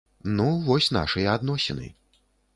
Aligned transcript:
Ну, 0.37 0.47
вось 0.69 0.87
нашыя 0.97 1.37
адносіны. 1.41 1.87